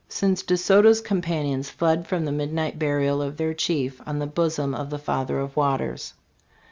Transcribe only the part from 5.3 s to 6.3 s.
of Waters.